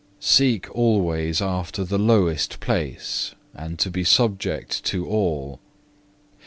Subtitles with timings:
[0.19, 5.59] Seek always after the lowest place, and to be subject to all.